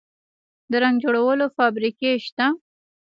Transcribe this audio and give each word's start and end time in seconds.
د 0.71 0.73
رنګ 0.83 0.95
جوړولو 1.03 1.45
فابریکې 1.57 2.11
شته؟ 2.25 2.47